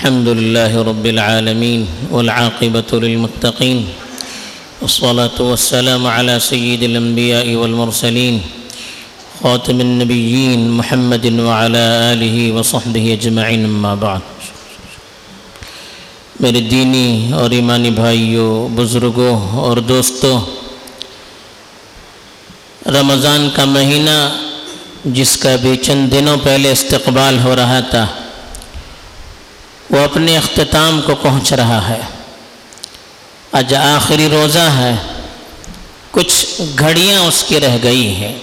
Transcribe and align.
الحمد 0.00 0.28
لله 0.28 0.72
رب 0.82 1.06
العالمين 1.06 1.80
والعاقبة 2.10 2.90
للمتقين 3.04 3.78
والصلاة 4.82 5.38
والسلام 5.40 6.02
على 6.06 6.40
سيد 6.40 6.82
الأنبياء 6.82 7.46
والمرسلين 7.54 8.36
خاتم 9.42 9.80
النبيين 9.80 10.60
محمد 10.70 11.26
وعلى 11.40 11.84
آله 12.12 12.36
وصحبه 12.52 13.04
أجمعين 13.12 13.64
أما 13.64 13.94
بعد 14.04 14.22
میرے 16.40 16.60
دینی 16.70 17.32
اور 17.40 17.50
ایمانی 17.50 17.90
بھائیوں 18.00 18.52
بزرگوں 18.76 19.34
اور 19.64 19.76
دوستوں 19.90 20.34
رمضان 22.98 23.48
کا 23.56 23.64
مہینہ 23.76 24.16
جس 25.20 25.36
کا 25.44 25.54
بھی 25.62 25.76
چند 25.82 26.10
دنوں 26.12 26.36
پہلے 26.44 26.72
استقبال 26.72 27.38
ہو 27.44 27.54
رہا 27.56 27.80
تھا 27.90 28.06
وہ 29.90 30.00
اپنے 30.00 30.36
اختتام 30.36 31.00
کو 31.00 31.14
پہنچ 31.14 31.52
رہا 31.52 31.88
ہے۔ 31.88 32.00
آج 33.52 33.74
آخری 33.74 34.28
روزہ 34.28 34.58
ہے۔ 34.58 34.94
کچھ 36.10 36.46
گھڑیاں 36.78 37.20
اس 37.20 37.44
کی 37.48 37.60
رہ 37.60 37.76
گئی 37.82 38.14
ہیں۔ 38.14 38.38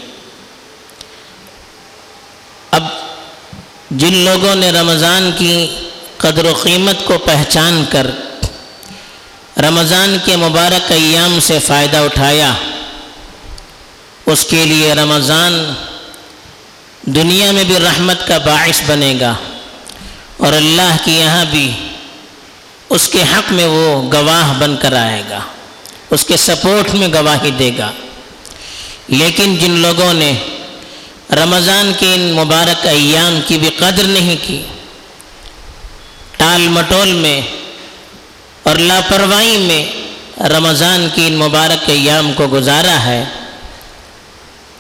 اب 2.72 2.84
جن 3.92 4.14
لوگوں 4.14 4.56
نے 4.56 4.72
رمضان 4.72 5.32
کی 5.38 5.68
قدر 6.18 6.46
و 6.46 6.54
قیمت 6.64 7.06
کو 7.06 7.18
پہچان 7.18 7.84
کر 7.90 8.08
رمضان 9.58 10.18
کے 10.26 10.36
مبارک 10.36 10.92
ایام 10.92 11.40
سے 11.40 11.60
فائدہ 11.60 11.98
اٹھایا، 11.98 12.54
اس 14.26 14.44
کے 14.44 14.66
لیے 14.66 14.94
رمضان 14.94 15.74
دنیا 17.02 17.52
میں 17.52 17.64
بھی 17.64 17.80
رحمت 17.80 18.28
کا 18.28 18.38
باعث 18.38 18.82
بنے 18.86 19.18
گا۔ 19.22 19.34
اور 20.38 20.54
اللہ 20.54 20.96
کے 21.04 21.12
یہاں 21.12 21.46
بھی 21.46 21.72
اس 22.90 23.08
کے 23.08 23.22
حق 23.22 23.52
میں 23.52 23.66
وہ 23.66 24.12
گواہ 24.14 24.54
بن 24.60 24.76
کر 24.82 24.94
آئے 24.94 25.24
گا، 25.30 25.40
اس 26.10 26.24
کے 26.26 26.38
سپورٹ 26.38 26.94
میں 26.96 27.08
گواہی 27.14 27.52
دے 27.52 27.72
گا۔ 27.78 27.92
لیکن 29.08 29.56
جن 29.56 29.72
لوگوں 29.72 30.14
نے 30.14 30.34
رمضان 31.32 31.92
کے 32.00 32.14
ان 32.14 32.22
مبارک 32.34 32.86
ایام 32.88 33.40
کی 33.48 33.58
بھی 33.58 33.70
قدر 33.70 34.04
نہیں 34.04 34.36
کی، 34.48 34.62
ٹال 36.38 36.68
مٹول 36.68 37.14
میں 37.14 37.42
اور 38.64 38.76
لاپرواہی 38.76 39.58
میں 39.58 39.84
رمضان 40.50 41.08
کی 41.16 41.28
ان 41.28 41.34
مبارک 41.34 41.90
ایام 41.90 42.32
کو 42.34 42.48
گزارا 42.48 43.04
ہے، 43.06 43.24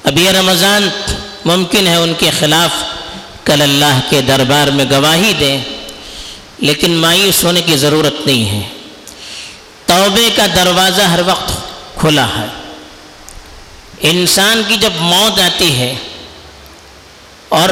اب 0.04 0.20
یہ 0.20 0.30
رمضان 0.30 0.88
ممکن 1.46 1.88
ہے 1.88 1.96
ان 1.96 2.14
کے 2.20 2.30
خلاف 2.40 2.84
کل 3.48 3.62
اللہ 3.62 4.00
کے 4.10 4.22
دربار 4.22 4.68
میں 4.68 4.86
گواہی 4.92 5.34
دیں، 5.40 5.62
لیکن 6.60 6.92
مایوس 6.92 7.44
ہونے 7.44 7.62
کی 7.62 7.78
ضرورت 7.78 8.28
نہیں 8.28 8.46
ہے۔ 8.50 8.68
توبے 9.86 10.30
کا 10.36 10.46
دروازہ 10.56 11.02
ہر 11.02 11.20
وقت 11.26 11.52
کھلا 12.00 12.28
ہے۔ 12.28 12.46
انسان 14.02 14.62
کی 14.68 14.78
جب 14.78 14.90
موت 15.00 15.40
آتی 15.40 15.76
ہے 15.76 15.96
اور 17.50 17.70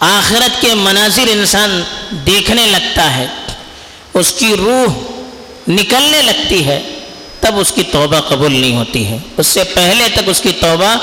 آخرت 0.00 0.60
کے 0.60 0.74
مناظر 0.74 1.28
انسان 1.28 1.82
دیکھنے 2.10 2.66
لگتا 2.66 3.16
ہے، 3.16 3.26
اس 4.14 4.32
کی 4.38 4.56
روح 4.56 4.92
نکلنے 5.68 6.22
لگتی 6.22 6.66
ہے، 6.66 6.82
تب 7.40 7.58
اس 7.58 7.72
کی 7.72 7.82
توبہ 7.82 8.20
قبول 8.20 8.52
نہیں 8.52 8.76
ہوتی 8.76 9.06
ہے۔ 9.06 9.18
اس 9.36 9.46
سے 9.46 9.64
پہلے 9.64 10.04
تک 10.14 10.20
اس 10.26 10.40
کی 10.40 10.52
توبہ 10.52 10.96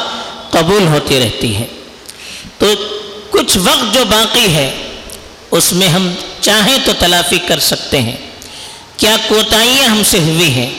قبول 0.50 0.88
ہوتی 0.88 1.20
رہتی 1.20 1.56
ہے۔ 1.56 1.66
تو 2.58 2.68
کچھ 3.30 3.58
وقت 3.58 3.94
جو 3.94 4.06
باقی 4.06 4.56
ہے، 4.56 4.88
اس 5.52 5.74
میں 5.74 5.88
ہم 5.88 6.14
چاہیں 6.42 6.78
تو 6.86 6.92
تلافی 7.00 7.38
کر 7.38 7.60
سکتے 7.60 8.02
ہیں۔ 8.02 8.16
کیا 8.98 9.16
کوتاہیاں 9.28 9.88
ہم 9.90 10.02
سے 10.06 10.20
ہوئی 10.20 10.54
ہیں؟ 10.54 10.70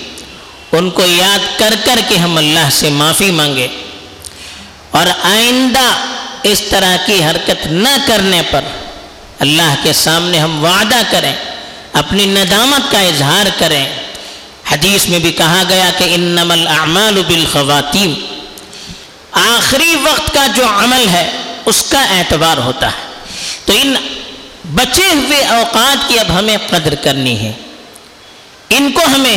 ان 0.73 0.91
کو 0.91 1.03
یاد 1.07 1.59
کر 1.59 1.75
کر 1.85 1.99
کے 2.09 2.17
ہم 2.17 2.37
اللہ 2.37 2.71
سے 2.71 2.91
معافی 2.91 3.31
مانگے۔ 3.31 3.67
اور 4.91 5.07
آئندہ 5.23 5.92
اس 6.42 6.63
طرح 6.70 6.97
کی 7.07 7.25
حرکت 7.25 7.67
نہ 7.67 7.89
کرنے 8.07 8.42
پر 8.51 8.61
اللہ 9.39 9.75
کے 9.83 9.92
سامنے 9.92 10.39
ہم 10.39 10.64
وعدہ 10.64 11.03
کریں، 11.11 11.33
اپنی 11.92 12.27
ندامت 12.27 12.92
کا 12.92 13.01
اظہار 13.01 13.47
کریں۔ 13.58 13.85
حدیث 14.73 15.08
میں 15.08 15.19
بھی 15.19 15.33
کہا 15.33 15.63
گیا 15.69 15.91
کہ 15.98 16.05
انما 16.05 16.55
الاعمال 16.55 17.23
بالخواتیم۔ 17.27 18.14
آخری 19.33 19.97
وقت 20.03 20.35
کا 20.35 20.47
جو 20.47 20.67
عمل 20.67 21.08
ہے 21.08 21.31
اس 21.68 21.84
کا 21.89 22.05
اعتبار 22.05 22.56
ہوتا 22.56 22.86
ہے۔ 22.86 23.06
تو 23.64 23.73
ان 23.77 23.95
بچے 24.74 25.06
ہوئے 25.06 25.45
اوقات 25.45 26.08
کی 26.08 26.18
اب 26.18 26.39
ہمیں 26.39 26.56
قدر 26.67 26.95
کرنی 26.95 27.39
ہے۔ 27.39 27.52
ان 28.68 28.92
کو 28.92 29.01
ہمیں 29.14 29.36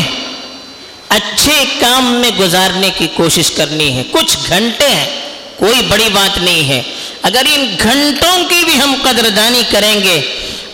اچھے 1.09 1.65
کام 1.79 2.05
میں 2.05 2.29
گزارنے 2.39 2.89
کی 2.97 3.07
کوشش 3.13 3.51
کرنی 3.51 3.93
ہے۔ 3.93 4.03
کچھ 4.11 4.37
گھنٹے 4.47 4.89
ہیں، 4.89 5.09
کوئی 5.57 5.81
بڑی 5.87 6.09
بات 6.13 6.37
نہیں 6.37 6.69
ہے۔ 6.69 6.81
اگر 7.21 7.41
ان 7.53 7.75
گھنٹوں 7.83 8.43
کی 8.49 8.63
بھی 8.65 8.79
ہم 8.79 8.95
قدردانی 9.03 9.63
کریں 9.71 10.01
گے، 10.01 10.21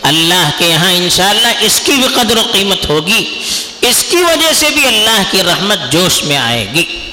اللہ 0.02 0.50
کے 0.58 0.66
یہاں 0.66 0.92
انشاءاللہ 0.92 1.48
اس 1.60 1.80
کی 1.84 1.92
بھی 1.92 2.08
قدر 2.14 2.36
و 2.36 2.42
قیمت 2.52 2.88
ہوگی۔ 2.88 3.42
اس 3.80 4.04
کی 4.10 4.16
وجہ 4.16 4.52
سے 4.54 4.70
بھی 4.70 4.86
اللہ 4.86 5.22
کی 5.30 5.42
رحمت 5.42 5.92
جوش 5.92 6.24
میں 6.24 6.36
آئے 6.36 6.66
گی۔ 6.74 7.10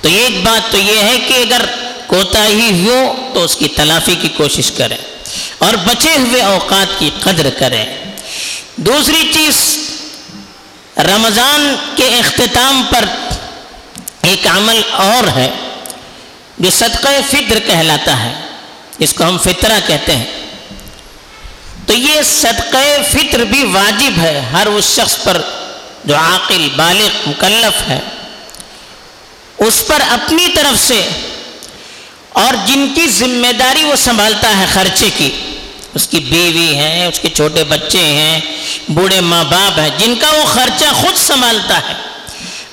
تو 0.00 0.08
ایک 0.08 0.44
بات 0.44 0.72
تو 0.72 0.78
یہ 0.78 0.98
ہے 0.98 1.16
کہ 1.28 1.34
اگر 1.34 1.64
کوتا 2.06 2.46
ہی 2.46 2.88
ہو 2.88 3.27
تو 3.38 3.44
اس 3.44 3.56
کی 3.56 3.68
تلافی 3.68 4.14
کی 4.14 4.28
کوشش 4.28 4.70
کریں 4.70 4.96
اور 5.58 5.74
بچے 5.74 6.12
ہوئے 6.16 6.42
اوقات 6.42 6.98
کی 6.98 7.10
قدر 7.20 7.50
کریں۔ 7.58 7.84
دوسری 8.76 9.30
چیز، 9.34 9.78
رمضان 10.96 11.76
کے 11.96 12.08
اختتام 12.08 12.82
پر 12.90 13.04
ایک 14.22 14.46
عمل 14.46 14.80
اور 14.90 15.28
ہے 15.28 15.50
جو 16.58 16.70
صدقہ 16.70 17.08
فطر 17.30 17.58
کہلاتا 17.66 18.22
ہے، 18.22 18.32
اس 18.98 19.12
کو 19.12 19.24
ہم 19.24 19.38
فطرہ 19.38 19.80
کہتے 19.86 20.16
ہیں۔ 20.16 20.26
تو 21.86 21.92
یہ 21.92 22.22
صدقہ 22.22 22.84
فطر 23.12 23.44
بھی 23.44 23.64
واجب 23.64 24.20
ہے، 24.20 24.40
ہر 24.52 24.66
اس 24.66 24.96
شخص 24.96 25.16
پر 25.24 25.42
جو 26.04 26.16
عاقل، 26.16 26.68
بالغ، 26.76 27.30
مکلف 27.30 27.88
ہے، 27.88 28.00
اس 29.58 29.86
پر 29.86 30.00
اپنی 30.08 30.46
طرف 30.54 30.88
سے 30.88 31.08
اور 32.32 32.66
جن 32.66 32.88
کی 32.94 33.06
ذمہ 33.08 33.52
داری 33.52 33.84
وہ 33.84 33.96
سنبھالتا 33.96 34.58
ہے 34.58 34.66
خرچے 34.72 35.10
کی۔ 35.16 35.30
اس 35.94 36.08
کی 36.08 36.20
بیوی 36.20 36.74
ہے 36.74 37.06
اس 37.06 37.18
کے 37.18 37.28
چھوٹے 37.28 37.64
بچے 37.64 37.98
ہیں، 37.98 38.40
بوڑھے 38.88 39.20
ماں 39.20 39.44
باپ 39.44 39.78
ہیں، 39.78 39.90
جن 39.98 40.14
کا 40.20 40.30
وہ 40.30 40.44
خرچہ 40.44 40.84
خود 40.92 41.16
سنبھالتا 41.16 41.78
ہے۔ 41.78 41.94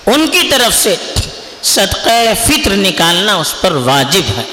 ان 0.06 0.28
کی 0.28 0.48
طرف 0.52 0.84
سے 0.84 0.96
صدقہ 1.62 2.34
فطر 2.48 2.72
نکالنا 2.76 3.36
اس 3.36 3.62
پر 3.62 3.72
واجب 3.72 4.22
ہے۔ 4.38 4.44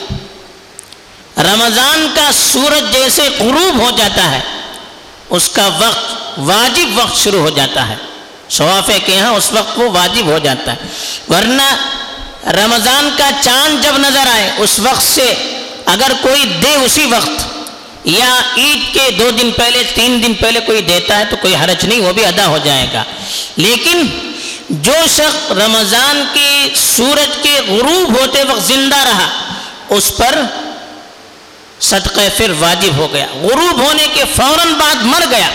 رمضان 1.38 2.08
کا 2.14 2.30
سورج 2.52 2.92
جیسے 2.92 3.22
غروب 3.22 3.80
ہو 3.80 3.90
جاتا 3.96 4.30
ہے، 4.30 4.40
اس 5.30 5.48
کا 5.48 5.66
وقت 5.66 6.38
واجب 6.38 6.98
وقت 6.98 7.16
شروع 7.16 7.40
ہو 7.40 7.50
جاتا 7.50 7.88
ہے۔ 7.88 7.94
شوافے 8.48 8.98
کے 9.04 9.14
یہاں 9.14 9.32
اس 9.32 9.52
وقت 9.52 9.78
وہ 9.78 9.90
واجب 9.90 10.26
ہو 10.26 10.38
جاتا 10.38 10.72
ہے۔ 10.72 10.78
ورنہ 11.28 11.62
رمضان 12.46 13.10
کا 13.18 13.30
چاند 13.40 13.84
جب 13.84 13.98
نظر 13.98 14.26
آئے، 14.32 14.50
اس 14.56 14.78
وقت 14.78 15.02
سے 15.02 15.34
اگر 15.86 16.12
کوئی 16.22 16.44
دے 16.44 16.74
اسی 16.74 17.04
وقت، 17.04 17.46
یا 18.04 18.34
عید 18.56 18.94
کے 18.94 19.10
دو 19.18 19.30
دن 19.30 19.50
پہلے، 19.50 19.82
تین 19.94 20.22
دن 20.22 20.34
پہلے 20.34 20.60
کوئی 20.60 20.82
دیتا 20.82 21.18
ہے 21.18 21.24
تو 21.24 21.36
کوئی 21.36 21.54
حرج 21.54 21.86
نہیں، 21.86 22.00
وہ 22.00 22.12
بھی 22.12 22.24
ادا 22.24 22.46
ہو 22.46 22.58
جائے 22.64 22.86
گا۔ 22.92 23.04
لیکن 23.56 24.06
جو 24.70 24.92
شخص 25.06 25.52
رمضان 25.52 26.24
کی 26.32 26.68
سورج 26.96 27.42
کے 27.42 27.60
غروب 27.68 28.20
ہوتے 28.20 28.42
وقت 28.42 28.62
زندہ 28.62 28.96
رہا، 28.96 29.28
اس 29.88 30.12
پر 30.16 30.34
صدقہ 31.80 32.20
پھر 32.36 32.50
واجب 32.58 32.96
ہو 32.96 33.12
گیا۔ 33.12 33.26
غروب 33.42 33.80
ہونے 33.80 34.06
کے 34.14 34.24
فوراً 34.36 34.72
بعد 34.72 34.94
مر 34.94 35.22
گیا، 35.30 35.48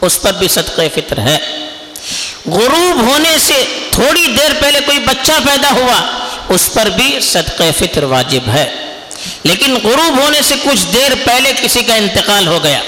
اس 0.00 0.22
پر 0.22 0.32
بھی 0.32 0.48
صدقہ 0.48 0.82
فطر 0.94 1.18
ہے۔ 1.18 1.38
غروب 2.46 3.00
ہونے 3.00 3.38
سے 3.38 3.64
تھوڑی 3.90 4.26
دیر 4.26 4.50
پہلے 4.60 4.80
کوئی 4.86 4.98
بچہ 4.98 5.32
پیدا 5.46 5.70
ہوا، 5.70 6.26
اس 6.48 6.70
پر 6.72 6.86
بھی 6.86 7.20
صدقہ 7.20 7.62
فطر 7.78 8.02
واجب 8.02 8.48
ہے۔ 8.48 8.70
لیکن 9.42 9.76
غروب 9.84 10.18
ہونے 10.18 10.42
سے 10.42 10.54
کچھ 10.64 10.86
دیر 10.94 11.10
پہلے 11.24 11.52
کسی 11.62 11.82
کا 11.82 11.94
انتقال 11.94 12.46
ہو 12.46 12.60
گیا، 12.62 12.80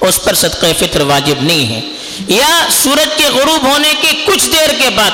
اس 0.00 0.24
پر 0.24 0.34
صدقہ 0.34 0.66
فطر 0.78 1.00
واجب 1.00 1.42
نہیں 1.42 1.74
ہے۔ 1.74 1.80
یا 2.28 2.66
سورج 2.70 3.08
کے 3.16 3.24
غروب 3.24 3.62
ہونے 3.62 3.94
کے 4.00 4.12
کچھ 4.24 4.46
دیر 4.46 4.82
کے 4.82 4.90
بعد 4.90 5.10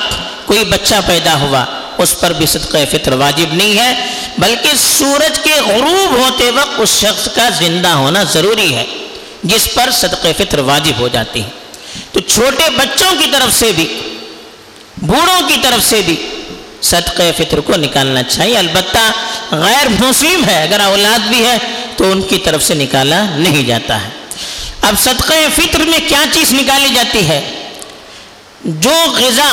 کوئی 0.47 0.65
بچہ 0.65 0.95
پیدا 1.07 1.41
ہوا، 1.41 1.65
اس 1.99 2.21
پر 2.21 2.33
بھی 2.33 2.47
صدقہ 2.47 2.79
فطر 2.91 3.13
واجب 3.13 3.55
نہیں 3.55 3.79
ہے۔ 3.79 4.07
بلکہ 4.39 4.69
سورج 4.99 5.39
کے 5.39 5.53
غروب 5.67 6.17
ہوتے 6.19 6.51
وقت 6.51 6.75
اس 6.79 6.89
شخص 6.89 7.29
کا 7.35 7.49
زندہ 7.49 7.89
ہونا 7.89 8.23
ضروری 8.23 8.75
ہے، 8.75 8.85
جس 9.43 9.69
پر 9.75 9.91
صدقہ 9.91 10.29
فطر 10.39 10.59
واجب 10.59 11.01
ہو 11.01 11.09
جاتی 11.09 11.45
ہے۔ 11.45 11.60
تو 12.13 12.21
چھوٹے 12.21 12.71
بچوں 12.71 13.11
کی 13.19 13.31
طرف 13.33 13.59
سے 13.59 13.73
بھی، 13.73 14.01
بوڑھوں 14.97 15.49
کی 15.49 15.57
طرف 15.63 15.91
سے 15.91 16.03
بھی 16.05 16.27
صدقہ 16.83 17.23
فطر 17.37 17.61
کو 17.61 17.73
نکالنا 17.77 18.23
چاہیے۔ 18.23 18.59
البتہ 18.59 19.13
غیر 19.51 19.89
مسلم 19.89 20.45
ہے، 20.45 20.63
اگر 20.63 20.81
اولاد 20.81 21.19
بھی 21.19 21.47
ہے 21.47 21.59
تو 21.97 22.13
ان 22.13 22.23
کی 22.23 22.39
طرف 22.39 22.63
سے 22.63 22.75
نکالا 22.75 23.25
نہیں 23.37 23.63
جاتا 23.63 24.03
ہے۔ 24.03 24.09
اب 24.83 24.95
صدقہ 24.99 25.33
فطر 25.57 25.79
میں 25.79 25.99
کیا 26.09 26.25
چیز 26.33 26.53
نکالی 26.53 26.95
جاتی 26.95 27.29
ہے؟ 27.29 27.69
جو 28.65 29.05
غذا 29.07 29.49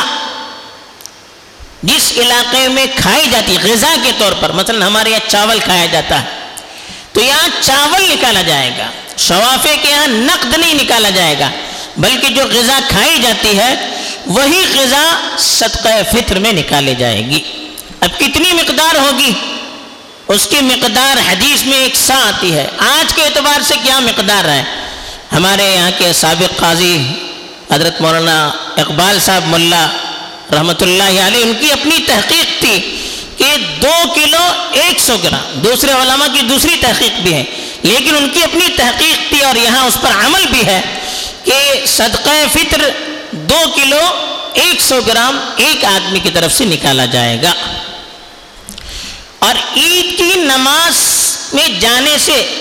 جس 1.84 2.12
علاقے 2.18 2.68
میں 2.68 2.86
کھائی 2.96 3.28
جاتی، 3.32 3.58
غذا 3.64 3.96
کے 4.04 4.12
طور 4.18 4.32
پر، 4.40 4.52
مثلا 4.52 4.88
ہمارے 4.88 5.10
یہاں 5.10 5.30
چاول 5.30 5.60
کھایا 5.60 5.86
جاتا 5.86 6.22
ہے، 6.22 6.26
تو 7.14 7.22
یہاں 7.22 7.48
چاول 7.62 8.10
نکالا 8.10 8.42
جائے 8.42 8.72
گا۔ 8.78 8.88
شوافے 9.18 9.76
کے 9.82 9.90
یہاں 9.90 10.08
نقد 10.08 10.58
نہیں 10.58 10.74
نکالا 10.74 11.10
جائے 11.10 11.40
گا۔ 11.40 11.50
بلکہ 11.98 12.28
جو 12.28 12.44
غذا 12.44 12.80
کھائی 12.90 13.18
جاتی 13.22 13.58
ہے، 13.58 13.76
وہی 14.26 14.64
غذا 14.74 15.16
صدقہ 15.38 15.90
فطر 16.12 16.40
میں 16.40 16.54
نکالے 16.54 16.96
جائے 16.96 17.26
گی۔ 17.26 17.40
اب 18.02 18.20
کتنی 18.20 18.52
مقدار 18.54 18.96
ہوگی؟ 18.96 19.32
اس 20.28 20.48
کی 20.48 20.58
مقدار 20.62 21.32
حدیث 21.32 21.64
میں 21.64 21.78
ایک 21.78 21.96
سا 21.96 22.16
آتی 22.16 22.54
ہے۔ 22.54 22.68
آج 22.78 23.14
کے 23.14 23.24
اعتبار 23.24 23.62
سے 23.62 23.74
کیا 23.84 24.00
مقدار 24.00 24.46
ہے؟ 24.46 24.64
ہمارے 25.32 25.76
یہاں 25.76 25.92
کے 25.98 26.14
سابق 26.14 26.60
قاضی 26.60 26.98
حضرت 27.72 28.02
مولانا 28.02 28.52
اقبال 28.78 29.20
صاحب 29.20 29.48
ملا 29.48 29.88
رحمۃ 30.52 30.82
اللہ 30.82 31.04
علیہ، 31.04 31.44
ان 31.44 31.54
کی 31.60 31.72
اپنی 31.72 31.98
تحقیق 32.08 32.62
تھی 32.62 32.98
کہ 33.38 33.58
دو 33.82 34.14
کلو 34.16 34.52
ایک 34.72 35.00
سو 35.00 35.18
گرام، 35.18 35.60
دوسرے 35.60 35.92
علماء 35.92 36.28
کی 36.34 36.42
دوسری 36.42 36.76
تحقیق 36.82 37.20
بھی 37.20 37.34
ہے۔ 37.34 37.44
لیکن 37.84 38.16
ان 38.16 38.30
کی 38.34 38.44
اپنی 38.44 38.66
تحقیق 38.76 39.30
تھی 39.30 39.42
اور 39.42 39.56
یہاں 39.56 39.86
اس 39.86 39.98
پر 40.02 40.26
عمل 40.26 40.46
بھی 40.52 40.66
ہے۔ 40.66 40.82
کہ 41.48 41.86
صدقہ 41.86 42.30
فطر 42.54 42.90
دو 43.32 43.60
کلو 43.76 44.02
ایک 44.54 44.82
سو 44.82 45.02
گرام 45.08 45.40
ایک 45.56 45.86
آدمی 45.86 46.20
کی 46.20 46.30
طرف 46.30 46.54
سے 46.54 46.66
نکالا 46.66 47.06
جائے 47.06 47.42
گا۔ 47.42 47.54
اور 49.40 49.56
عید 49.76 50.18
کی 50.18 50.32
نماز 50.36 50.96
میں 51.54 51.68
جانے 51.80 52.18
سے، 52.18 52.56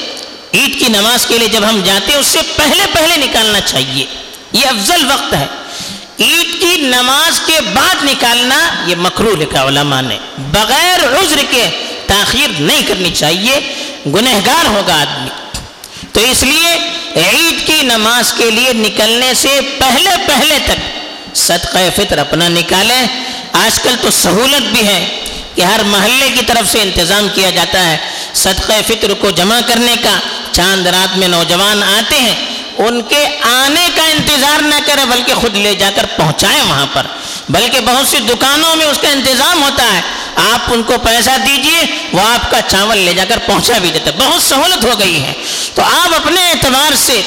عید 0.54 0.78
کی 0.78 0.88
نماز 0.88 1.26
کے 1.26 1.38
لیے 1.38 1.48
جب 1.48 1.68
ہم 1.68 1.80
جاتے 1.84 2.12
ہیں، 2.12 2.18
اس 2.18 2.26
سے 2.26 2.38
پہلے 2.56 2.84
پہلے 2.92 3.16
نکالنا 3.16 3.60
چاہیے۔ 3.60 4.06
یہ 4.52 4.66
افضل 4.66 5.10
وقت 5.10 5.34
ہے۔ 5.34 5.46
عید 6.20 6.60
کی 6.60 6.76
نماز 6.76 7.40
کے 7.46 7.60
بعد 7.74 8.04
نکالنا، 8.04 8.84
یہ 8.86 8.96
مکرو 8.98 9.36
لکھا 9.36 9.62
علماء 9.62 10.00
نے۔ 10.00 10.18
بغیر 10.38 10.98
عذر 11.04 11.40
کے 11.50 11.70
تاخیر 12.06 12.48
نہیں 12.58 12.82
کرنی 12.86 13.10
چاہیے۔ 13.10 13.74
گنہگار 14.06 14.66
ہوگا 14.66 15.00
آدمی۔ 15.00 15.30
تو 16.12 16.20
اس 16.20 16.42
لیے 16.42 16.95
عید 17.16 17.66
کی 17.66 17.82
نماز 17.82 18.32
کے 18.32 18.50
لیے 18.50 18.72
نکلنے 18.72 19.34
سے 19.34 19.60
پہلے 19.78 20.10
پہلے 20.26 20.58
تک 20.64 20.78
صدقہ 21.36 21.78
فطر 21.96 22.18
اپنا 22.18 22.48
نکالیں۔ 22.48 23.06
آج 23.52 23.80
کل 23.80 23.94
تو 24.02 24.10
سہولت 24.10 24.62
بھی 24.62 24.86
ہے 24.86 25.24
کہ 25.54 25.62
ہر 25.62 25.80
محلے 25.84 26.28
کی 26.34 26.44
طرف 26.46 26.72
سے 26.72 26.82
انتظام 26.82 27.28
کیا 27.34 27.50
جاتا 27.50 27.90
ہے۔ 27.90 27.96
صدقہ 28.34 28.72
فطر 28.86 29.14
کو 29.14 29.30
جمع 29.30 29.60
کرنے 29.66 29.94
کا 30.02 30.18
چاند 30.52 30.86
رات 30.86 31.18
میں 31.18 31.28
نوجوان 31.28 31.82
آتے 31.82 32.18
ہیں، 32.18 32.34
ان 32.78 33.02
کے 33.02 33.26
آنے 33.42 33.88
کا 33.94 34.04
انتظار 34.04 34.62
نہ 34.62 34.74
کرے 34.86 35.04
بلکہ 35.04 35.34
خود 35.34 35.56
لے 35.56 35.74
جا 35.74 35.90
کر 35.94 36.06
پہنچائیں 36.16 36.62
وہاں 36.62 36.86
پر۔ 36.92 37.06
بلکہ 37.48 37.80
بہت 37.80 38.08
سی 38.08 38.18
دکانوں 38.18 38.76
میں 38.76 38.86
اس 38.86 38.98
کا 38.98 39.08
انتظام 39.08 39.62
ہوتا 39.62 39.84
ہے۔ 39.92 40.00
آپ 40.36 40.72
ان 40.72 40.82
کو 40.82 40.94
پیسہ 40.98 41.30
دیجیے، 41.46 41.98
وہ 42.12 42.20
آپ 42.20 42.50
کا 42.50 42.60
چاول 42.60 42.98
لے 42.98 43.14
جا 43.14 43.24
کر 43.28 43.38
پہنچا 43.46 43.78
بھی 43.78 43.90
دیتے۔ 43.90 44.10
بہت 44.18 44.42
سہولت 44.42 44.84
ہو 44.84 45.00
گئی 45.00 45.22
ہے۔ 45.22 45.32
تو 45.74 45.82
آپ 45.82 46.14
اپنے 46.14 46.50
اعتبار 46.50 46.94
سے 46.94 47.22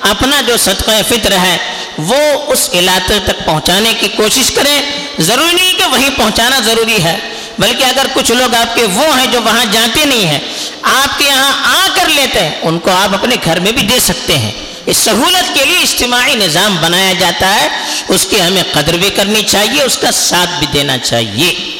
اپنا 0.00 0.40
جو 0.40 0.56
صدقہ 0.56 0.90
فطر 1.08 1.32
ہے، 1.32 1.58
وہ 1.98 2.42
اس 2.46 2.70
علاقے 2.72 3.18
تک 3.24 3.46
پہنچانے 3.46 3.94
کی 4.00 4.08
کوشش 4.08 4.50
کریں۔ 4.50 4.82
ضروری 5.18 5.52
نہیں 5.52 5.74
کہ 5.78 5.84
وہیں 5.84 6.10
پہنچانا 6.16 6.58
ضروری 6.58 7.04
ہے، 7.04 7.18
بلکہ 7.58 7.84
اگر 7.84 8.06
کچھ 8.14 8.32
لوگ 8.32 8.54
آپ 8.54 8.76
کے 8.76 8.84
وہ 8.84 9.18
ہیں 9.18 9.26
جو 9.26 9.40
وہاں 9.40 9.64
جاتے 9.72 10.04
نہیں 10.04 10.26
ہیں، 10.26 10.38
آپ 10.82 11.18
کے 11.18 11.24
یہاں 11.24 11.52
آ 11.64 11.88
کر 11.94 12.08
لیتے 12.08 12.38
ہیں، 12.40 12.50
ان 12.62 12.78
کو 12.78 12.90
آپ 12.90 13.14
اپنے 13.14 13.36
گھر 13.44 13.60
میں 13.60 13.72
بھی 13.72 13.82
دے 13.82 14.00
سکتے 14.00 14.38
ہیں۔ 14.38 14.52
اس 14.86 14.96
سہولت 14.96 15.58
کے 15.58 15.64
لیے 15.64 15.78
اجتماعی 15.78 16.34
نظام 16.34 16.76
بنایا 16.76 17.12
جاتا 17.12 17.54
ہے۔ 17.54 17.68
اس 18.08 18.26
کی 18.30 18.42
ہمیں 18.42 18.62
قدر 18.72 18.92
بھی 18.92 19.10
کرنی 19.10 19.42
چاہیے، 19.42 19.82
اس 19.82 19.98
کا 19.98 20.12
ساتھ 20.12 20.50
بھی 20.58 20.66
دینا 20.72 20.98
چاہیے۔ 20.98 21.73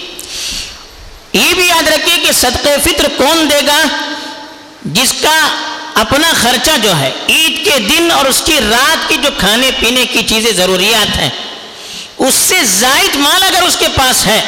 یہ 1.35 1.55
بھی 1.55 1.67
یاد 1.67 1.89
رکھیے 1.89 2.17
کہ 2.17 2.33
صدقہ 2.33 2.69
فطر 2.85 3.07
کون 3.17 3.51
دے 3.51 3.67
گا؟ 3.67 3.83
جس 4.85 5.15
کا 5.23 5.49
اپنا 5.95 6.33
خرچہ 6.43 6.71
جو 6.83 6.97
ہے، 7.01 7.11
عید 7.29 7.65
کے 7.65 7.79
دن 7.79 8.11
اور 8.11 8.25
اس 8.25 8.43
کی 8.45 8.59
رات 8.71 9.09
کی 9.09 9.17
جو 9.17 9.29
کھانے 9.39 9.71
پینے 9.81 10.07
کی 10.07 10.23
چیزیں، 10.23 10.53
ضروریات 10.53 11.17
ہیں، 11.17 11.31
اس 12.19 12.35
سے 12.35 12.65
زائد 12.65 13.17
مال 13.17 13.43
اگر 13.43 13.63
اس 13.63 13.77
کے 13.77 13.87
پاس 13.95 14.27
ہے، 14.27 14.41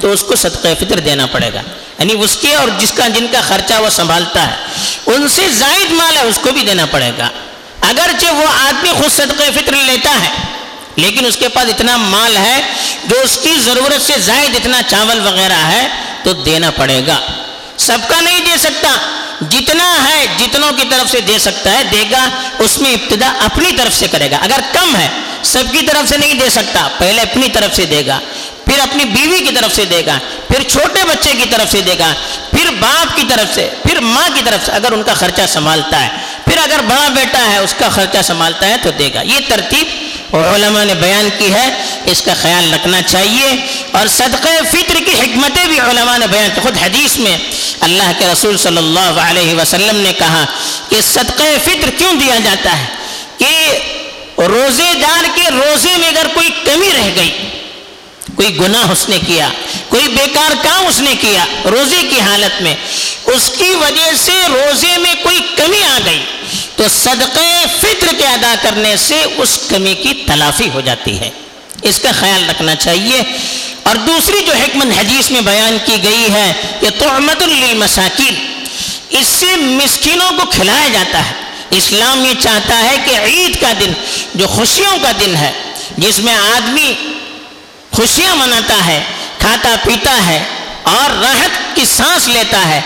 تو 0.00 0.12
اس 0.12 0.22
کو 0.22 0.36
صدقہ 0.36 0.68
فطر 0.80 0.98
دینا 0.98 1.26
پڑے 1.26 1.50
گا۔ 1.54 1.62
یعنی 1.98 2.14
اس 2.18 2.36
کے 2.40 2.54
اور 2.54 2.68
جس 2.78 2.92
کا، 2.92 3.08
جن 3.08 3.26
کا 3.32 3.40
خرچہ 3.40 3.74
وہ 3.74 3.90
سنبھالتا 3.90 4.50
ہے، 4.50 4.56
ان 5.06 5.28
سے 5.28 5.48
زائد 5.48 5.92
مال 5.92 6.16
ہے، 6.16 6.22
اس 6.22 6.38
کو 6.42 6.50
بھی 6.50 6.62
دینا 6.62 6.86
پڑے 6.86 7.10
گا۔ 7.18 7.28
اگرچہ 7.80 8.26
وہ 8.26 8.46
آدمی 8.68 8.90
خود 8.90 9.12
صدقہ 9.12 9.44
فطر 9.54 9.72
لیتا 9.72 10.10
ہے 10.10 10.53
لیکن 10.96 11.26
اس 11.26 11.36
کے 11.36 11.48
پاس 11.48 11.68
اتنا 11.68 11.96
مال 11.96 12.36
ہے 12.36 12.60
جو 13.04 13.20
اس 13.20 13.38
کی 13.42 13.54
ضرورت 13.60 14.02
سے 14.02 14.12
زائد 14.18 14.54
اتنا 14.54 14.82
چاول 14.82 15.26
وغیرہ 15.26 15.66
ہے 15.66 15.88
تو 16.22 16.32
دینا 16.32 16.70
پڑے 16.70 17.06
گا۔ 17.06 17.18
سب 17.76 17.98
کا 18.08 18.20
نہیں 18.20 18.40
دے 18.40 18.56
سکتا۔ 18.56 18.88
جتنا 19.50 20.08
ہے 20.08 20.26
جتنوں 20.38 20.72
کی 20.72 20.82
طرف 20.90 21.10
سے 21.10 21.20
دے 21.20 21.38
سکتا 21.38 21.72
ہے، 21.72 21.84
دے 21.84 22.04
گا۔ 22.10 22.28
اس 22.58 22.78
میں 22.78 22.92
ابتدا 22.92 23.32
اپنی 23.44 23.72
طرف 23.76 23.94
سے 23.94 24.06
کرے 24.06 24.30
گا۔ 24.30 24.36
اگر 24.36 24.60
کم 24.72 24.96
ہے، 24.96 25.08
سب 25.42 25.64
کی 25.72 25.86
طرف 25.86 26.08
سے 26.08 26.16
نہیں 26.16 26.34
دے 26.34 26.50
سکتا۔ 26.50 26.88
پہلے 26.98 27.22
اپنی 27.22 27.48
طرف 27.48 27.76
سے 27.76 27.84
دے 27.84 28.06
گا، 28.06 28.18
پھر 28.64 28.80
اپنی 28.80 29.04
بیوی 29.04 29.40
کی 29.40 29.54
طرف 29.54 29.74
سے 29.74 29.84
دے 29.84 30.02
گا، 30.06 30.18
پھر 30.48 30.62
چھوٹے 30.62 31.04
بچے 31.04 31.30
کی 31.32 31.44
طرف 31.50 31.72
سے 31.72 31.80
دے 31.80 31.94
گا، 31.98 32.12
پھر 32.50 32.70
باپ 32.80 33.16
کی 33.16 33.22
طرف 33.28 33.54
سے، 33.54 33.70
پھر 33.82 34.00
ماں 34.00 34.28
کی 34.34 34.42
طرف 34.44 34.66
سے۔ 34.66 34.72
اگر 34.72 34.92
ان 34.92 35.02
کا 35.02 35.14
خرچہ 35.14 35.42
سنبھالتا 35.48 36.02
ہے، 36.02 36.08
پھر 36.44 36.58
اگر 36.58 36.80
بڑا 36.88 37.08
بیٹا 37.08 37.38
ہے، 37.50 37.58
اس 37.58 37.74
کا 37.78 37.88
خرچہ 37.88 38.22
سنبھالتا 38.22 38.68
ہے 38.68 38.76
تو 38.82 38.90
دے 38.90 39.10
گا۔ 39.14 39.20
یہ 39.20 39.38
ترتیب 39.48 40.03
علماء 40.38 40.84
نے 40.84 40.94
بیان 40.94 41.28
کی 41.38 41.54
ہے، 41.54 41.84
اس 42.04 42.22
کا 42.22 42.34
خیال 42.42 42.74
رکھنا 42.74 43.02
چاہیے۔ 43.02 43.66
اور 43.92 44.06
صدقہ 44.06 44.48
فطر 44.72 44.94
کی 45.06 45.20
حکمتیں 45.20 45.66
بھی 45.66 45.80
علماء 45.80 46.18
نے 46.18 46.26
بیان 46.26 46.48
کی۔ 46.54 46.60
خود 46.60 46.78
حدیث 46.82 47.16
میں 47.16 47.38
اللہ 47.80 48.12
کے 48.18 48.26
رسول 48.26 48.56
صلی 48.56 48.76
اللہ 48.76 49.20
علیہ 49.20 49.54
وسلم 49.54 49.96
نے 49.96 50.12
کہا 50.18 50.44
کہ 50.88 51.00
صدقہ 51.00 51.42
فطر 51.64 51.90
کیوں 51.98 52.12
دیا 52.12 52.34
جاتا 52.44 52.78
ہے؟ 52.78 52.84
کہ 53.38 53.78
روزے 54.38 54.92
دار 55.02 55.24
کے 55.34 55.42
روزے 55.50 55.96
میں 55.96 56.08
اگر 56.08 56.26
کوئی 56.34 56.50
کمی 56.64 56.88
رہ 56.96 57.10
گئی، 57.16 57.30
کوئی 58.36 58.58
گناہ 58.58 58.90
اس 58.90 59.08
نے 59.08 59.18
کیا، 59.26 59.48
کوئی 59.88 60.08
بیکار 60.08 60.50
کام 60.62 60.86
اس 60.86 61.00
نے 61.00 61.14
کیا 61.20 61.44
روزے 61.64 62.02
کی 62.10 62.20
حالت 62.20 62.62
میں، 62.62 62.74
اس 63.24 63.50
کی 63.58 63.70
وجہ 63.70 64.10
سے 64.16 64.32
روزے 64.48 64.98
میں 64.98 65.14
کوئی 65.22 65.40
کمی 65.56 65.82
آ 65.82 65.98
گئی۔ 66.04 66.22
تو 66.76 66.84
صدقے 66.88 67.64
فطر 67.80 68.06
کے 68.18 68.26
ادا 68.26 68.54
کرنے 68.62 68.96
سے 68.96 69.24
اس 69.36 69.58
کمی 69.68 69.94
کی 69.94 70.24
تلافی 70.26 70.70
ہو 70.74 70.80
جاتی 70.80 71.20
ہے۔ 71.20 71.30
اس 71.82 72.00
کا 72.02 72.10
خیال 72.20 72.50
رکھنا 72.50 72.74
چاہیے۔ 72.74 73.22
اور 73.82 73.96
دوسری 73.96 74.44
جو 74.46 74.52
حکمت 74.52 74.98
حدیث 74.98 75.30
میں 75.30 75.40
بیان 75.40 75.76
کی 75.84 75.96
گئی 76.02 76.32
ہے 76.32 76.52
کہ 76.80 76.90
توحمت 76.98 77.42
للمساکین۔ 77.42 78.64
اس 79.10 79.26
سے 79.26 79.56
مسکینوں 79.56 80.30
کو 80.30 80.50
کھلایا 80.50 80.88
جاتا 80.92 81.18
ہے۔ 81.18 81.32
اسلام 81.70 82.24
یہ 82.24 82.34
چاہتا 82.40 82.78
ہے 82.78 82.96
کہ 83.04 83.18
عید 83.18 83.60
کا 83.60 83.72
دن 83.80 83.92
جو 84.34 84.46
خوشیوں 84.46 84.98
کا 85.02 85.12
دن 85.20 85.36
ہے، 85.36 85.52
جس 85.98 86.18
میں 86.18 86.34
آدمی 86.34 86.94
خوشیاں 87.90 88.36
مناتا 88.36 88.86
ہے، 88.86 89.02
کھاتا 89.38 89.74
پیتا 89.84 90.26
ہے 90.26 90.44
اور 90.82 91.10
راحت 91.10 91.76
کی 91.76 91.84
سانس 91.84 92.28
لیتا 92.28 92.68
ہے، 92.68 92.80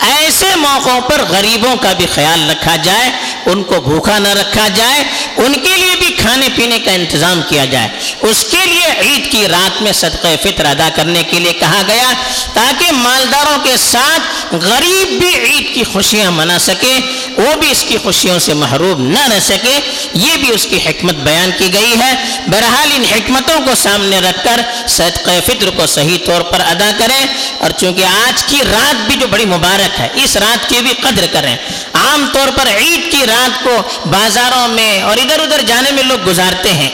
ایسے 0.00 0.56
موقعوں 0.56 1.00
پر 1.00 1.22
غریبوں 1.28 1.76
کا 1.76 1.92
بھی 1.92 2.06
خیال 2.14 2.50
رکھا 2.50 2.76
جائے۔ 2.76 3.10
ان 3.46 3.62
کو 3.62 3.80
بھوکا 3.80 4.18
نہ 4.18 4.28
رکھا 4.28 4.68
جائے، 4.68 5.04
ان 5.36 5.52
کے 5.52 5.76
لیے 5.76 5.96
بھی 5.98 6.14
کھانے 6.18 6.48
پینے 6.56 6.78
کا 6.78 6.90
انتظام 6.90 7.42
کیا 7.48 7.64
جائے۔ 7.64 7.88
اس 8.20 8.44
کے 8.50 8.66
لیے 8.66 9.00
عید 9.00 9.32
کی 9.32 9.48
رات 9.48 9.82
میں 9.82 9.92
صدقہ 9.92 10.28
فطر 10.42 10.64
ادا 10.64 10.88
کرنے 10.94 11.22
کے 11.22 11.38
لیے 11.38 11.52
کہا 11.52 11.82
گیا 11.88 12.12
تاکہ 12.52 12.92
مالداروں 12.92 13.58
کے 13.64 13.76
ساتھ 13.76 14.54
غریب 14.54 15.20
بھی 15.20 15.36
عید 15.36 15.74
کی 15.74 15.84
خوشیاں 15.92 16.30
منا 16.30 16.58
سکے، 16.58 16.98
وہ 17.36 17.54
بھی 17.54 17.70
اس 17.70 17.84
کی 17.88 17.96
خوشیوں 17.96 18.38
سے 18.38 18.54
محروم 18.54 19.06
نہ 19.06 19.32
رہ 19.34 19.40
سکے۔ 19.40 19.80
یہ 20.14 20.36
بھی 20.36 20.50
اس 20.54 20.66
کی 20.70 20.76
حکمت 20.76 21.14
بیان 21.14 21.50
کی 21.58 21.72
گئی 21.72 21.94
ہے۔ 22.00 22.38
بہرحال 22.46 22.88
ان 22.94 23.04
حکمتوں 23.04 23.60
کو 23.60 23.74
سامنے 23.74 24.20
رکھ 24.20 24.44
کر 24.44 24.60
صدقہ 24.88 25.30
فطر 25.46 25.70
کو 25.70 25.86
صحیح 25.86 26.18
طور 26.26 26.40
پر 26.40 26.60
ادا 26.60 26.90
کریں۔ 26.98 27.26
اور 27.58 27.70
چونکہ 27.70 28.04
آج 28.04 28.44
کی 28.44 28.58
رات 28.72 29.06
بھی 29.06 29.16
جو 29.16 29.26
بڑی 29.26 29.44
مبارک 29.44 30.00
ہے، 30.00 30.08
اس 30.14 30.36
رات 30.36 30.68
کی 30.68 30.76
بھی 30.80 30.92
قدر 31.00 31.26
کریں۔ 31.32 31.56
عام 31.94 32.26
طور 32.32 32.48
پر 32.48 32.68
عید 32.78 33.12
کی 33.12 33.26
رات 33.26 33.33
رات 33.34 33.64
کو 33.64 33.82
بازاروں 34.06 34.68
میں 34.68 35.02
اور 35.02 35.16
ادھر 35.16 35.40
ادھر 35.40 35.60
جانے 35.66 35.90
میں 35.90 36.02
لوگ 36.02 36.18
گزارتے 36.26 36.72
ہیں۔ 36.72 36.88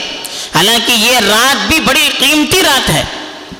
حالانکہ 0.55 0.91
یہ 0.91 1.17
رات 1.17 1.67
بھی 1.67 1.79
بڑی 1.79 2.09
قیمتی 2.19 2.63
رات 2.63 2.89
ہے۔ 2.89 3.03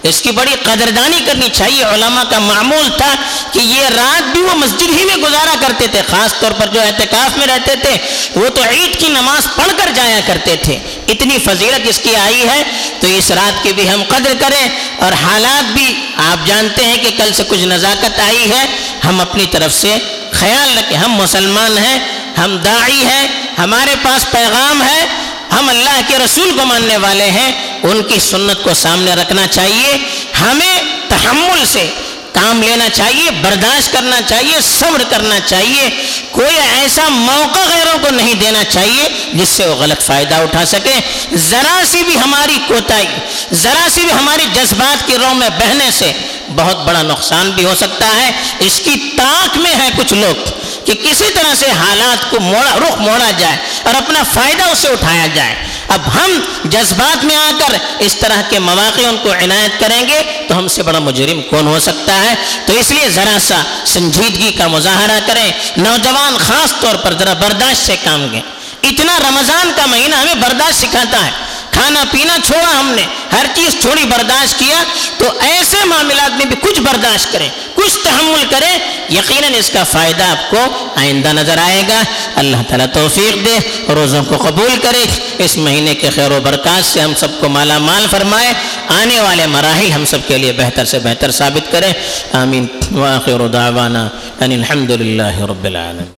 اس 0.03 0.21
کی 0.21 0.31
بڑی 0.31 0.51
قدردانی 0.63 1.19
کرنی 1.25 1.49
چاہیے۔ 1.53 1.83
علماء 1.83 2.23
کا 2.23 2.39
معمول 2.39 2.89
تھا 2.97 3.15
کہ 3.51 3.59
یہ 3.59 3.81
رات 3.95 4.23
بھی 4.23 4.41
وہ 4.41 4.55
مسجد 4.55 4.99
ہی 4.99 5.05
میں 5.05 5.17
گزارا 5.17 5.55
کرتے 5.59 5.87
تھے۔ 5.87 6.01
خاص 6.09 6.33
طور 6.39 6.51
پر 6.51 6.67
جو 6.67 6.81
احتکاف 6.81 7.37
میں 7.37 7.47
رہتے 7.47 7.75
تھے، 7.75 7.97
وہ 8.35 8.49
تو 8.49 8.61
عید 8.63 8.99
کی 8.99 9.07
نماز 9.07 9.47
پڑھ 9.55 9.71
کر 9.77 9.91
جایا 9.95 10.19
کرتے 10.25 10.55
تھے۔ 10.55 10.77
اتنی 11.07 11.37
فضیلت 11.37 11.87
اس 11.87 11.99
کی 11.99 12.15
آئی 12.15 12.43
ہے۔ 12.49 12.63
تو 12.99 13.07
اس 13.07 13.31
رات 13.31 13.63
کی 13.63 13.73
بھی 13.73 13.89
ہم 13.89 14.03
قدر 14.07 14.33
کریں 14.39 14.69
اور 14.99 15.11
حالات 15.11 15.63
بھی 15.63 15.95
آپ 16.15 16.47
جانتے 16.47 16.85
ہیں 16.85 16.97
کہ 16.97 17.09
کل 17.17 17.33
سے 17.33 17.43
کچھ 17.47 17.59
نزاکت 17.59 18.19
آئی 18.19 18.51
ہے۔ 18.51 18.65
ہم 19.05 19.21
اپنی 19.21 19.45
طرف 19.51 19.73
سے 19.73 19.95
خیال 20.31 20.77
رکھیں۔ 20.77 20.97
ہم 20.97 21.11
مسلمان 21.11 21.77
ہیں۔ 21.77 22.20
ہم 22.37 22.57
داعی 22.57 23.03
ہیں، 23.05 23.27
ہمارے 23.57 23.95
پاس 24.03 24.31
پیغام 24.31 24.83
ہے، 24.83 25.05
ہم 25.51 25.69
اللہ 25.69 26.01
کے 26.07 26.17
رسول 26.17 26.51
کو 26.57 26.65
ماننے 26.65 26.97
والے 26.97 27.31
ہیں، 27.31 27.51
ان 27.83 28.03
کی 28.03 28.19
سنت 28.19 28.63
کو 28.63 28.73
سامنے 28.73 29.13
رکھنا 29.13 29.47
چاہیے، 29.47 29.97
ہمیں 30.41 30.81
تحمل 31.07 31.65
سے 31.65 31.89
کام 32.33 32.61
لینا 32.61 32.89
چاہیے، 32.89 33.31
برداشت 33.31 33.93
کرنا 33.93 34.21
چاہیے، 34.27 34.57
صبر 34.79 35.03
کرنا 35.09 35.39
چاہیے، 35.39 35.89
کوئی 36.31 36.55
ایسا 36.79 37.09
موقع 37.09 37.59
غیروں 37.59 37.97
کو 38.01 38.09
نہیں 38.09 38.33
دینا 38.33 38.63
چاہیے 38.63 39.09
جس 39.33 39.49
سے 39.49 39.65
وہ 39.65 39.75
غلط 39.75 40.01
فائدہ 40.01 40.35
اٹھا 40.35 40.65
سکے 40.65 40.99
ذرا 41.35 41.83
سی 41.91 42.03
بھی 42.03 42.17
ہماری 42.19 42.57
کوتاہی، 42.67 43.07
ذرا 43.53 43.87
سی 43.93 44.01
بھی 44.01 44.11
ہماری 44.11 44.45
جذبات 44.53 45.07
کی 45.07 45.17
رو 45.17 45.33
میں 45.33 45.49
بہنے 45.49 45.91
سے 45.91 46.11
بہت 46.55 46.77
بڑا 46.77 47.01
نقصان 47.01 47.51
بھی 47.51 47.65
ہو 47.65 47.75
سکتا 47.75 48.07
ہے۔ 48.15 48.31
اس 48.59 48.81
کی 48.83 49.11
طاق 49.17 49.57
میں 49.57 49.75
ہے 49.75 49.89
کچھ 49.97 50.13
لوگ۔ 50.13 50.60
کہ 50.85 50.93
کسی 50.93 51.33
طرح 51.33 51.55
سے 51.55 51.65
حالات 51.71 52.31
کو 52.31 52.39
موڑا 52.39 52.75
رخ 52.77 52.97
موڑا 52.97 53.31
جائے 53.37 53.57
اور 53.83 53.95
اپنا 53.95 54.23
فائدہ 54.33 54.63
اسے 54.63 54.87
اٹھایا 54.87 55.27
جائے۔ 55.33 55.55
اب 55.87 56.01
ہم 56.15 56.39
جذبات 56.63 57.25
میں 57.25 57.35
آ 57.35 57.51
کر 57.59 57.75
اس 57.99 58.15
طرح 58.15 58.41
کے 58.49 58.59
مواقع 58.59 59.01
ان 59.07 59.17
کو 59.23 59.31
عنایت 59.31 59.79
کریں 59.79 60.07
گے 60.07 60.21
تو 60.47 60.57
ہم 60.57 60.67
سے 60.67 60.83
بڑا 60.83 60.99
مجرم 60.99 61.41
کون 61.41 61.67
ہو 61.67 61.79
سکتا 61.79 62.23
ہے؟ 62.23 62.35
تو 62.65 62.73
اس 62.73 62.91
لیے 62.91 63.09
ذرا 63.09 63.37
سا 63.47 63.61
سنجیدگی 63.85 64.51
کا 64.51 64.67
مظاہرہ 64.67 65.19
کریں۔ 65.25 65.51
نوجوان 65.77 66.37
خاص 66.37 66.73
طور 66.81 66.95
پر 66.95 67.13
ذرا 67.19 67.33
برداشت 67.33 67.85
سے 67.85 67.95
کام 68.03 68.27
گئے 68.31 68.41
اتنا 68.83 69.19
رمضان 69.29 69.71
کا 69.75 69.85
مہینہ 69.85 70.15
ہمیں 70.15 70.33
برداشت 70.33 70.79
سکھاتا 70.81 71.25
ہے۔ 71.25 71.31
کھانا 71.71 72.03
پینا 72.11 72.37
چھوڑا 72.43 72.79
ہم 72.79 72.93
نے، 72.95 73.05
ہر 73.31 73.45
چیز 73.55 73.75
تھوڑی 73.81 74.03
برداشت 74.05 74.59
کیا 74.59 74.83
تو 75.17 75.25
ایسے 75.39 75.77
معاملات 75.85 76.37
میں 76.37 76.45
بھی 76.45 76.55
کچھ 76.61 76.81
برداشت 76.81 77.31
کریں، 77.31 77.49
کچھ 77.73 77.97
تحمل 78.03 78.43
کریں، 78.49 78.79
یقیناً 79.09 79.53
اس 79.55 79.69
کا 79.69 79.83
فائدہ 79.83 80.23
آپ 80.23 80.49
کو 80.49 80.89
آئندہ 80.95 81.27
نظر 81.27 81.57
آئے 81.57 81.83
گا۔ 81.89 82.01
اللہ 82.35 82.57
تعالیٰ 82.67 82.85
توفیق 82.93 83.45
دے 83.45 83.57
روزوں 83.93 84.23
کو 84.23 84.37
قبول 84.37 84.75
کرے۔ 84.81 85.05
اس 85.37 85.57
مہینے 85.57 85.95
کے 85.95 86.09
خیر 86.09 86.31
و 86.31 86.39
برکات 86.43 86.85
سے 86.85 87.01
ہم 87.01 87.13
سب 87.15 87.39
کو 87.39 87.49
مالا 87.49 87.77
مال 87.77 88.05
فرمائے۔ 88.11 88.53
آنے 88.87 89.19
والے 89.19 89.47
مراحل 89.47 89.91
ہم 89.91 90.05
سب 90.05 90.17
کے 90.27 90.37
لیے 90.37 90.51
بہتر 90.51 90.85
سے 90.85 90.99
بہتر 90.99 91.31
ثابت 91.31 91.71
کرے۔ 91.71 91.91
آمین۔ 92.33 92.67
واخر 92.91 93.47
دعوانا 93.47 94.09
ان 94.39 94.51
الحمد 94.51 94.89
للہ 94.89 95.39
رب 95.41 95.63
العالمین۔ 95.63 96.05